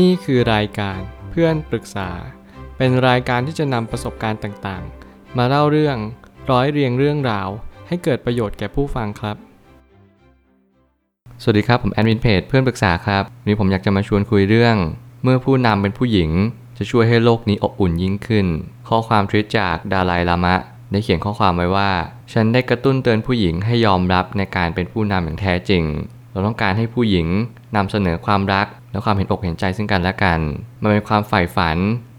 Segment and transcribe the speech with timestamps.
[0.00, 0.98] นี่คือรายการ
[1.30, 2.10] เพื่อนปรึกษา
[2.76, 5.96] เป็นรายการที่จะนำประสบการณ์ต่างๆ มาเล่าเรื่อง
[6.50, 7.48] ร้อยเรียงเรื่องราว
[7.88, 9.36] ให้เกิดประโยชน์แก่ผู้ฟังครับ
[11.42, 14.76] สวัสดีครับ ผมแอดมินเพจเพื่อนปรึกษาครับวันนี้ผมอยากจะมาชวนคุยเรื่อง
[15.22, 16.30] เมื่อผู้นำเป็นผู้หญิง
[16.78, 18.46] จะช่วยให้โลกนี้อบอุ่นยิ่งขึ้น
[18.88, 20.54] ข้อความทวิตจากดาลายลามะ
[20.90, 21.90] ได้เขียนข้อความไว้ว่า
[22.32, 25.84] ฉันได้กระตุ้นเตือนผู้หญิงให้ยอมรับในการเป็นผู้นำอย่างแท้จริง
[26.30, 27.26] เราต้องการให้ผู้หญิง
[27.76, 30.40] นำเสนอความรัก และความเห็นอกเห็นใจซึ่งกันและกัน
[30.82, 31.78] มันเป็นความใฝ่ฝัน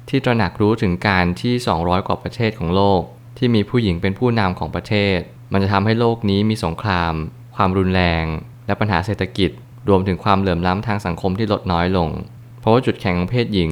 [0.09, 3.01] ที่ตระหนักรู้ถึงการที่ 200 กว่าประเทศของโลก
[3.37, 5.17] ที่มีผู้หญิงเป็นผู้นำของประเทศ
[5.51, 7.13] มันจะทำให้โลกนี้มีสงคราม
[7.55, 8.25] ความรุนแรง
[8.65, 9.49] และปัญหาเศรษฐกิจ
[9.89, 12.09] รวมถึงความเหลื่อมล้ำทางสังคมที่ลดน้อยลง
[12.59, 13.71] เพราะว่าจุดแข็งของเพศหญิง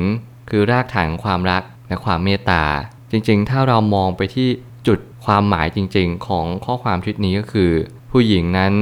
[0.50, 2.64] คือรากฐานของความรักและความเมตตา
[3.12, 4.50] จริงๆ ถ้าเรามองไปที่
[4.88, 7.72] จุดความหมายจริง ๆ ของข้อความชุดนี้ก็คือ
[8.12, 8.74] ผู้หญิงนั้น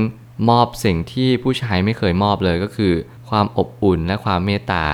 [0.49, 2.94] มอบสิ่งที่ผู้ชายไม่เคยมอบเลยก็คือ
[3.30, 4.86] ความอบอุ่นและความเมตตา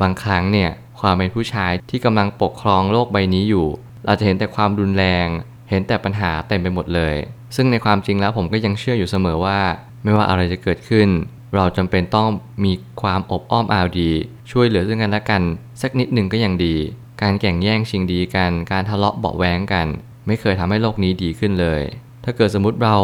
[0.00, 3.66] บางครั้งเนี่ยความเป็นผู้ชายที่กำลังปกครองโลกใบนี้อยู่
[4.06, 5.26] เราจะเห็นแต่ความรุนแรง
[5.70, 7.16] เห็นแต่ปัญหาเต็มไปหมดเลย
[7.56, 9.60] ซึ่งในความจริงแล้วผมก็ยังเชื่ออยู่เสมอว่า
[10.02, 11.08] ไม่ว่าอะไรจะเกิดขึ้น
[11.54, 12.28] เราจำเป็นต้อง
[12.64, 14.10] มีความอบอ้อมอารี
[14.50, 15.42] ช่วยเหลือซึ่งกันและกัน
[15.82, 16.76] สักนิดหนึ่งก็ยังดี
[17.22, 19.86] การแข่งแย่งชิงดีกัน การทะเลาะเบาแวงกัน
[20.26, 21.82] ไม่เคยทำให้โลกนี้ดีขึ้นเลย
[22.24, 22.96] ถ้าเกิดสมมติเรา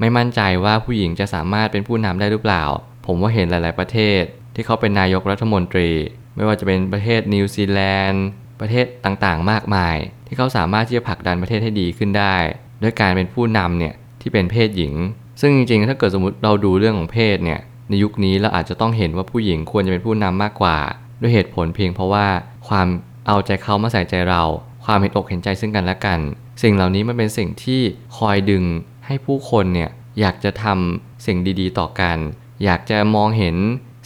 [0.00, 2.64] ไม่มั่นใจว่าผู้หญิงจะสามารถเป็นผู้นำได้หรือเปล่า
[3.06, 4.22] ผมว่าเห็นหลาย ๆ ประเทศ
[4.54, 5.90] ที่เขาเป็นนายกรัฐมนตรี
[6.36, 8.24] ไม่ว่าจะเป็นประเทศนิวซีแลนด์
[8.60, 9.96] ประเทศต่าง ๆ มากมาย
[10.26, 12.36] ที่เขาสามารถที่จะผลักดันประเทศให้ดีขึ้นได้
[12.82, 14.94] ด้วยการเป็นผู้นำเนี่ยที่เป็นเพศหญิง
[15.40, 20.78] ซึ่งจริง ๆ ถ้าเกิดสมมติเราดูเรื่องของเพศเนี่ยในยุคนี้เราอาจจะต้องเห็นว่าผู้หญิงควรจะเป็นผู้นำมากกว่า
[21.20, 22.26] ด้วยเหตุผลเพียงเพราะว่า
[22.68, 22.86] ความ
[23.26, 24.42] เอาใจเขามาใส่ใจเรา
[24.84, 26.20] ความเห็นอกเห็นใจซึ่งกันและกัน
[26.62, 27.80] สิ่งเหล่านี้มันเป็นสิ่งที่
[28.16, 28.64] คอยดึง
[29.06, 32.16] ให้ผู้คนเนี่ยอยากจะทำสิ่งดีๆ ต่อกัน
[32.64, 33.56] อยากจะมองเห็น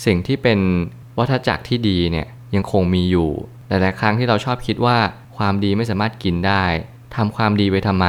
[0.06, 0.60] สิ่งที่เป็น
[1.18, 3.30] วัฏจักรที่ดีเนี่ยยังคงมีอยู่
[3.68, 4.98] หลายครั้งที่เราชอบคิดว่า
[5.36, 6.64] ความดีไม่สามารถกินได้
[7.16, 8.06] ทำความดีไปทำไม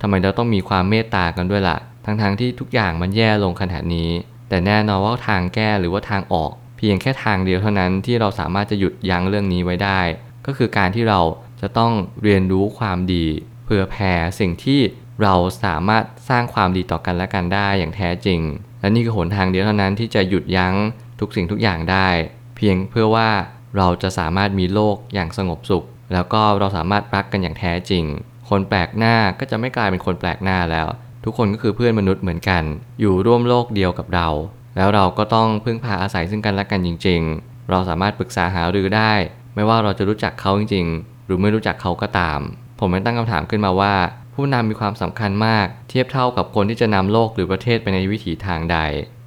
[0.00, 4.10] ทำไมเราต้องมีความเมตตากันด้วยละ่ะ ทั้งๆทที่ทุกอย่างมันแย่ลงขนาดนี้
[4.48, 10.00] แต่แน่นอนว่าทางแก้หรือว่าทางออก เพียงแค่ทางเดียวเท่านั้นที่เราสามารถจะหยุดยั้งเรื่องนี้ไว้ได้
[10.46, 11.20] ก็คือการที่เรา
[11.60, 11.92] จะต้อง
[12.22, 13.26] เรียนรู้ความดี
[13.64, 14.80] เพื่อแผ่สิ่งที่
[15.22, 15.34] เรา
[15.64, 18.40] สามารถสร้างความดีต่อกันและกันได้อย่างแท้จริง
[18.82, 20.74] และนี่คือหนทางเดียวเท่านั้นที่จะหยุดยั้ง
[21.20, 22.08] ทุกสิ่งทุกอย่างได้
[22.56, 23.30] เพียงเพื่อว่า
[23.76, 28.04] เราจะสามารถมีโลกอย่างสงบสุข แล้วก็เราสามารถรักกันอย่างแท้จริง
[28.48, 30.88] คนแปลกหน้าก็จะไม่กลายเป็นคนแปลกหน้าแล้ว
[31.24, 32.62] ทุกคนก็คือเพื่อนมนุษย์เหมือนกัน
[33.00, 34.28] อยู่ร่วมโลกเดียวกับเรา
[34.76, 39.12] แล้วเราก็ต้องพึ่งพาอาศัยซึ่งกันและกันจริง ๆ เราสามารถปรึกษาหารือได้
[39.54, 42.40] ไม่ว่าเราจะรู้จักเขาจริง ๆ หรือไม่รู้จักเขาก็ตาม
[42.78, 43.94] ผมไม่ตั้งคำถามขึ้นมาว่า
[44.34, 48.78] ผู้นำมีความสำคัญมาก เทียบเท่ากับคนที่จะนำโลกหรือประเทศไปในวิถีทางใด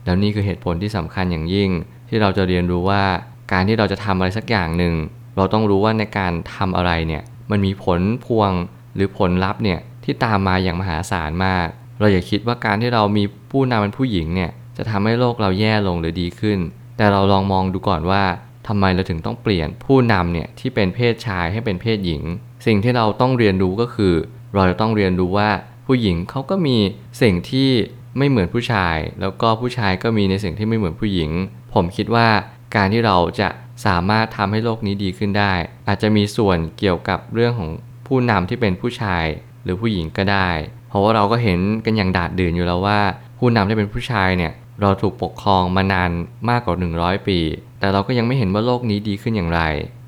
[0.06, 1.70] แล้วนี่คือเหตุผลที่สำคัญอย่างยิ่ง
[2.10, 3.04] ที่เราจะเรียนรู้ว่า
[3.52, 4.94] การที่เราจะทำอะไรสักอย่างหนึ่ง
[5.38, 8.52] เราต้องรู้ว่าในการทำอะไรเนี่ยมันมีผลพวง
[8.96, 11.68] หรือผลลัพธ์เนี่ยที่ตามมาอย่างมหาศาลมาก
[12.00, 16.60] เราอย่าคิดว่าการที่เรามีผู้นำเป็นผู้หญิงเนี่ยจะทำให้โลกเราแย่ลงหรือดีขึ้น
[16.98, 18.24] แต่เราลองมองดูก่อนว่า
[18.68, 22.22] ทำไมเราถึงต้องเปลี่ยนผู้นำเนี่ยที่เป็นเพศชายให้เป็นเพศหญิง
[22.66, 24.14] สิ่งที่เราต้องเรียนรู้ก็คือ
[24.56, 25.50] เราจะต้องเรียนรู้ว่า
[25.86, 26.78] ผู้หญิงเขาก็มี
[27.22, 27.70] สิ่งที่
[28.18, 31.30] ไม่เหมือนผู้ชาย แล้วก็ผู้ชายก็มีในสิ่งที่ไม่เหมือนผู้หญิง
[31.74, 32.28] ผมคิดว่า
[32.76, 33.50] การที่เราจะ
[33.86, 35.54] สามารถทำให้โลกนี้ดีขึ้นได้
[35.88, 37.70] อาจจะมีส่วนเกี่ยวกับเรื่องของ
[38.08, 39.26] ผู้นำที่เป็นผู้ชาย
[39.64, 40.50] หรือผู้หญิงก็ได้
[40.90, 43.00] เพราะว่าเราก็เห็นกันอย่างดาดดื่นอยู่แล้วว่า
[43.40, 44.52] ผู้นำที่เป็นผู้ชายเนี่ย
[44.82, 46.10] เราถูกปกครองมานาน
[46.50, 47.40] มากกว่า 100 ปี
[47.80, 49.62] แต่เราก็ยังไม่เห็นว่าโลกนี้ดีขึ้นอย่างไร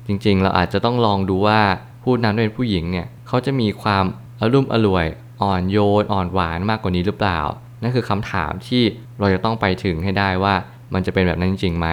[0.06, 1.60] จริงๆ เราอาจจะต้องลองดูว่า
[2.04, 4.04] ผู้นำที่เป็นผู้หญิงเนี่ยเขาจะมีความ
[4.40, 5.06] อารมณ์อร่วย
[5.42, 7.40] อ่อนโยน อ่อนหวานมากกว่านี้หรือเปล่า
[7.82, 8.82] นั่นคือคำถามที่
[9.18, 10.54] เราจะต้องไปถึงให้ได้ว่า
[10.94, 11.88] มันจะเป็นแบบนั้นจริงไหม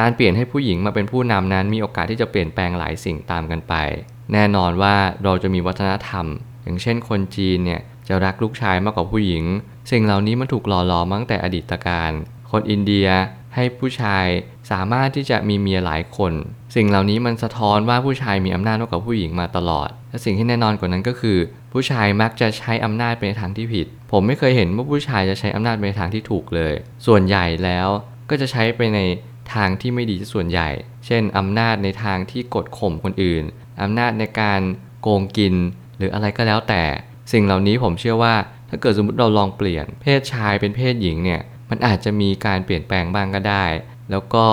[0.00, 3.74] การเปลี่ยนให้ผู้หญิงมาเป็นผู้นำนั้นมีโอกาสที่จะเปลี่ยนแปลงหลายสิ่งตามกันไป
[4.32, 4.94] แน่นอนว่า
[5.24, 6.26] เราจะมีวัฒนธรรม
[6.62, 9.44] อย่างเช่นคนจีนเนี่ยจะรักลูกชายมากกว่าผู้หญิง
[9.90, 12.10] สิ่งเหล่านี้มันถูกหล่อหลอมตั้งแต่อดีตการ
[12.50, 13.08] คนอินเดีย
[13.54, 14.26] ให้ผู้ชาย
[14.70, 16.32] สามารถที่จะมีเมียหลายคน
[16.76, 21.38] สิ่งเหล่านี้มันสะท้อนว่าผู้ชายมีอำนาจมากกว่าผู้หญิงมาตลอด และสิ่งที่แน่นอนกว่านั้นก็คือ
[21.72, 26.74] ผู้ชายมักจะใช้อำนาจไปในทางที่ผิด ผมไม่เคยเห็นว่าผู้ชายจะใช้อำนาจไปในทางที่ถูกเลย
[27.06, 27.88] ส่วนใหญ่แล้ว
[28.30, 29.00] ก็จะใช้ไปใน
[29.54, 30.68] ทางที่ไม่ดีส่วนใหญ่
[31.06, 33.44] เช่นอำนาจในทางที่กดข่มคนอื่น
[33.82, 34.60] อำนาจในการ
[35.02, 35.54] โกงกิน
[35.98, 36.82] หรืออะไรก็แล้วแต่
[37.32, 38.34] สิ่งเหล่านี้ผมเชื่อว่า
[38.70, 43.64] ถ้าเกิดสมมติเราลองเปลี่ยน เพศชายเป็นเพศหญิงเนี่ย มันอาจจะมีการเปลี่ยนแปลงบ้างก็ได้
[44.10, 44.46] แล้วก็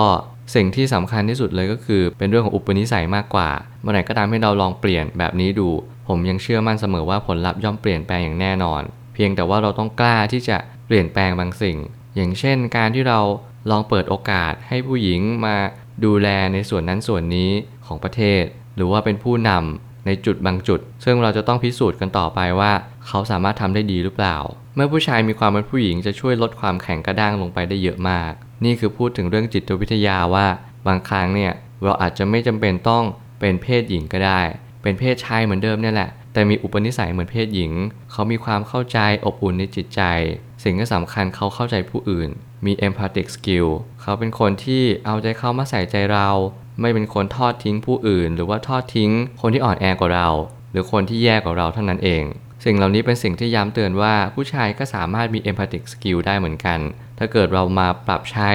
[0.54, 5.68] สิ่งที่สำคัญที่สุดเลยก็คือเป็นเรื่องของอุปนิสัยมากกว่า เมื่อไหร่ก็ตามให้เราลองเปลี่ยนแบบนี้ดู
[6.08, 8.82] ผมยังเชื่อมั่นเสมอว่าผลลัพธ์ย่อมเปลี่ยนแปลงอย่างแน่นอน
[9.14, 11.78] เพียงแต่ว่าเราต้องกล้าที่จะเปลี่ยนแปลงบางสิ่ง
[12.16, 13.20] อย่างเช่น การที่เรา
[13.70, 15.56] ลองเปิดโอกาสให้ผู้หญิงมา
[16.04, 17.50] ดูแลในส่วนนั้นส่วนนี้
[17.86, 18.44] ของประเทศ
[18.76, 22.72] หรือว่าเป็นผู้นำในจุดบางจุด ซึ่งเราจะต้องพิสูจน์กันต่อไปว่า
[23.06, 24.36] เขาสามารถทำได้ดีหรือเปล่า
[24.74, 28.32] เมื่อผู้ชายมีความเป็นผู้หญิงจะช่วยลดความแข็งกระด้างลงไปได้เยอะมาก
[28.64, 30.46] นี่คือพูดถึงเรื่องจิตวิทยาว่า
[30.86, 33.04] บางครั้งเนี่ยเราอาจจะไม่จำเป็นต้อง
[33.40, 34.40] เป็นเพศหญิงก็ได้
[34.86, 37.72] เป็นเพศชายเหมือนเดิมเนี่ยแหละ แต่มีอุปนิสัยเหมือนเพศหญิง
[38.12, 40.02] เขามีความเข้าใจอบอุ่นในจิตใจ
[40.64, 42.30] สิ่งที่สำคัญเขาเข้าใจผู้อื่น
[42.66, 43.68] มี empathic skill
[44.02, 46.28] เขาเป็นคนที่เอาใจเข้ามาใส่ใจเรา
[46.80, 49.10] ไม่เป็นคนทอดทิ้งผู้อื่น หรือว่าทอดทิ้ง
[49.40, 50.28] คนที่อ่อนแอกว่าเรา
[50.72, 52.24] หรือคนที่แย่กว่าเราเท่านั้นเอง
[52.64, 56.78] สิ่งเหล่านี้เป็นสิ่งที่ย้ำเตือนว่าผู้ชายก็สามารถมี empathic skill ได้เหมือนกัน
[57.18, 58.50] ถ้าเกิดเรามาปรับใช้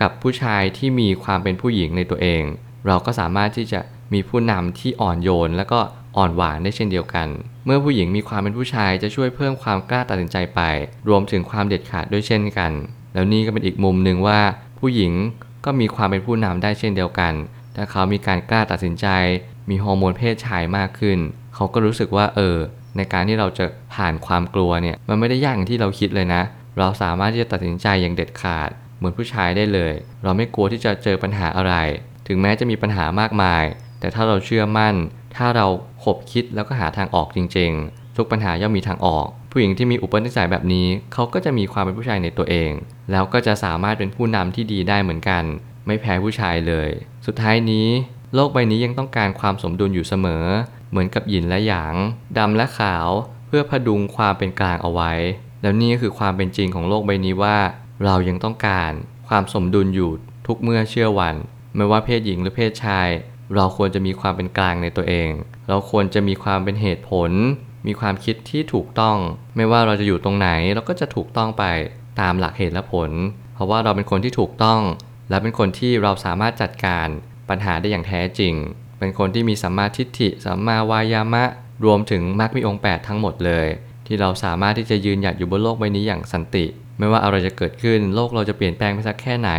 [0.00, 2.42] กับผู้ชายที่มีความเป็นผู้หญิงในตัวเอง
[2.86, 3.80] เราก็สามารถที่จะ
[4.12, 5.80] มีผู้นำที่อ่อนโยน และก็
[6.16, 7.28] อ่อนหวานได้เช่นเดียวกัน
[7.64, 10.60] เมื่อผู้หญิงมีความเป็นผู้ชายจะช่วยเพิ่มความกล้าตัดสินใจไป
[11.08, 12.72] รวมถึงความเด็ดขาดด้วยเช่นกัน
[13.14, 14.40] แล้วนี่ก็เป็นอีกมุมหนึ่งว่า
[14.78, 15.12] ผู้หญิง
[15.64, 17.32] ก็มีความเป็นผู้นำได้เช่นเดียวกัน
[17.76, 19.06] ถ้าเขามีการกล้าตัดสินใจ
[19.70, 21.18] มีฮอร์โมนเพศชายมากขึ้น
[21.54, 22.56] เขาก็รู้สึกว่าเออ
[22.96, 26.42] ในการที่เราจะผ่านความกลัวเนี่ยมันไม่ได้ยากอย่างที่เราคิดเลยนะ
[26.78, 29.92] เราสามารถที่จะตัดสินใจอย่างเด็ดขาด เหมือนผู้ชายได้เลย
[30.22, 31.74] เราไม่กลัวที่จะเจอปัญหาอะไร
[32.26, 33.64] ถึงแม้จะมีปัญหามากมาย
[34.00, 34.94] แต่ถ้าเราเชื่อมั่น
[35.36, 35.66] ถ้าเรา
[36.04, 42.70] ขบคิดแล้วก็หาทางออกจริง ๆ ทุกปัญหาย่อมมีทางออก ผู้หญิงที่มีอุปนิสัยแบบนี้ เขาก็จะมีความเป็นผู้ชายในตัวเอง
[43.10, 45.44] แล้วก็จะสามารถเป็นผู้นำที่ดีได้เหมือนกัน
[45.86, 46.90] ไม่แพ้ผู้ชายเลย
[47.26, 47.88] สุดท้ายนี้
[48.34, 50.44] โลกใบนี้ยังต้องการความสมดุลอยู่เสมอ
[50.90, 51.94] เหมือนกับหยินและหยาง
[52.38, 53.08] ดำและขาว
[53.46, 55.12] เพื่อพดุงความเป็นกลางเอาไว้
[55.62, 57.58] แล้วนี่ก็คือความเป็นจริงของโลกใบนี้ว่า
[58.04, 58.92] เรายังต้องการ
[59.28, 60.10] ความสมดุลอยู่
[60.46, 61.34] ทุกเมื่อเชื่อวัน
[61.76, 63.08] ไม่ว่าเพศหญิงหรือเพศชาย
[63.56, 65.30] เราควรจะมีความเป็นกลางในตัวเอง
[65.68, 67.30] เราควรจะมีความเป็นเหตุผล
[67.86, 69.16] มีความคิดที่ถูกต้อง
[69.56, 71.64] ไม่ว่าเราจะอยู่ตรงไหนเราก็จะถูกต้องไป
[72.20, 73.10] ตามหลักเหตุและผล
[73.54, 74.80] เพราะว่าเราเป็นคนที่ถูกต้อง
[75.30, 77.06] และเป็นคนที่เราสามารถจัดการ
[77.48, 78.54] ปัญหาได้อย่างแท้จริง
[78.98, 81.44] เป็นคนที่มีสัมมาทิฏฐิ สัมมาวายามะ
[81.84, 83.66] รวมถึงมรรคมีองค์ 8 ทั้งหมดเลย
[84.06, 86.64] ที่เราสามารถที่จะยืนหยัดอยู่บนโลกใบนี้อย่างสันติ
[86.98, 89.50] ไม่ว่าอะไรจะเกิดขึ้น โลกเราจะเปลี่ยนแปลงไปสักแค่ไหน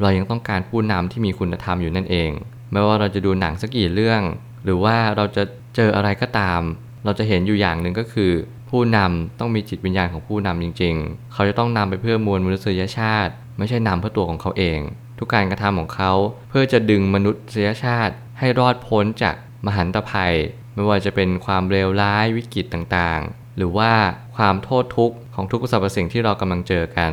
[0.00, 2.30] เรายังต้องการผู้นำที่มีคุณธรรมอยู่นั่นเอง
[2.72, 4.22] ไม่ว่าเราจะดูหนังสักกี่เรื่อง
[4.64, 5.42] หรือว่าเราจะ
[5.76, 6.60] เจออะไรก็ตาม
[7.04, 8.32] เราจะเห็นอยู่อย่างหนึ่งก็คือ
[8.70, 14.80] ผู้นำต้องมีจิตวิญญาณของผู้นำจริง ๆ เขาจะต้องนำไปเพื่อมวลมนุษยชาติ ไม่ใช่นำเพื่อตัวของเขาเอง
[15.18, 16.12] ทุกการกระทำของเขา
[16.50, 19.34] เพื่อจะดึงมนุษยชาติ ให้รอดพ้นจาก
[19.66, 20.34] มหันตภัย
[20.74, 23.92] ไม่ว่าจะเป็นความเลวร้ายวิกฤตต่างๆ หรือว่า
[24.36, 27.12] ความโทษทุกข์ของทุกสรรพสิ่งที่เรากำลังเจอกัน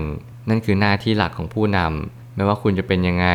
[0.49, 3.27] นั่นคือหน้าที่หลักของผู้นำไม่ว่าคุณจะเป็นยังไง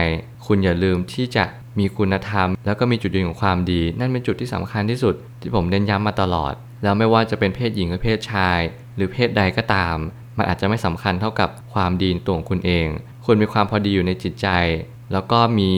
[0.46, 1.44] คุณอย่าลืมที่จะ
[1.78, 6.52] มีคุณธรรม แล้วก็มีจุดยืนของความดี นั่นเป็นจุดที่สำคัญที่สุด ที่ผมเน้นย้ำมาตลอด
[6.82, 8.58] แล้วไม่ว่าจะเป็นเพศหญิงหรือเพศชาย
[8.96, 9.96] หรือเพศใดก็ตาม
[10.36, 12.86] มันอาจจะไม่สำคัญเท่ากับความดีในตัวของคุณเอง
[13.26, 14.48] คุณมีความพอดีอยู่ในจิตใจ
[15.12, 15.70] แล้วก็มี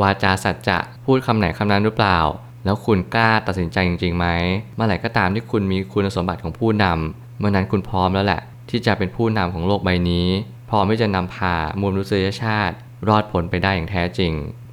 [0.00, 2.18] วาจาสัจจะพูดคำไหนคำนั้นหรือเปล่า
[2.64, 4.26] แล้วคุณกล้าตัดสินใจจริงๆไหม
[4.74, 10.28] เมื่อไหร่ก็ตามที่คุณมีคุณสมบัติของผู้นำเมื่อนั้นคุณพร้อมแล้วแหละ ที่จะเป็นผู้นำของโลกใบนี้
[10.70, 12.74] พร้อมที่จะนำพามวลมนุษยชาติ
[13.08, 14.32] รอดผลไปได้อย่างแท้จริง